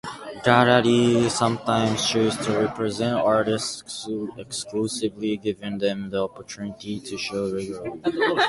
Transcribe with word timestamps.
Galleries 0.43 1.31
sometimes 1.31 2.09
choose 2.09 2.35
to 2.37 2.57
represent 2.57 3.13
artists 3.19 4.09
exclusively, 4.35 5.37
giving 5.37 5.77
them 5.77 6.09
the 6.09 6.23
opportunity 6.23 6.99
to 7.01 7.15
show 7.19 7.53
regularly. 7.53 7.99